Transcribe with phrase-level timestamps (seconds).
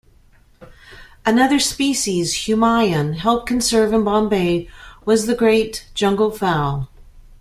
[1.27, 4.67] Another species Humayun helped conserve in Bombay
[5.05, 6.87] was the grey junglefowl.